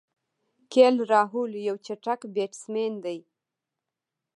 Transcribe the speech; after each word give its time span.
کی 0.69 0.79
ایل 0.83 0.97
راهوله 1.11 1.59
یو 1.67 1.75
چټک 1.85 2.19
بیټسمېن 2.33 2.93
دئ. 3.03 3.19